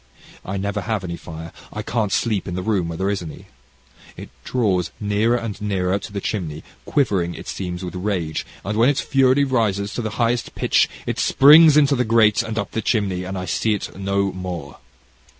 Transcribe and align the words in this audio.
I 0.43 0.57
never 0.57 0.81
have 0.81 1.03
any 1.03 1.15
fire. 1.15 1.51
I 1.71 1.83
can't 1.83 2.11
sleep 2.11 2.47
in 2.47 2.55
the 2.55 2.63
room 2.63 2.87
where 2.87 2.97
there 2.97 3.11
is 3.11 3.21
any, 3.21 3.45
and 4.17 4.25
it 4.25 4.29
draws 4.43 4.89
nearer 4.99 5.35
and 5.37 5.61
nearer 5.61 5.99
to 5.99 6.11
the 6.11 6.19
chimney, 6.19 6.63
quivering, 6.85 7.35
it 7.35 7.47
seems, 7.47 7.85
with 7.85 7.93
rage, 7.93 8.43
and 8.65 8.75
when 8.79 8.89
its 8.89 9.01
fury 9.01 9.43
rises 9.43 9.93
to 9.93 10.01
the 10.01 10.09
highest 10.17 10.55
pitch, 10.55 10.89
it 11.05 11.19
springs 11.19 11.77
into 11.77 11.95
the 11.95 12.03
grate, 12.03 12.41
and 12.41 12.57
up 12.57 12.71
the 12.71 12.81
chimney, 12.81 13.25
and 13.25 13.37
I 13.37 13.45
see 13.45 13.75
it 13.75 13.95
no 13.95 14.31
more. 14.31 14.79